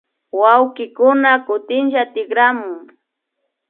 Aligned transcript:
Wawkikuna 0.41 1.31
kutinlla 1.45 2.01
tikramun 2.13 2.81